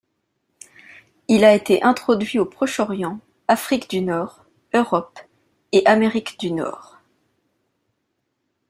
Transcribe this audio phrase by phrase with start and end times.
[1.27, 4.43] Il a été introduit au Proche-Orient, Afrique du Nord,
[4.73, 5.19] Europe
[5.73, 6.97] et Amérique du Nord.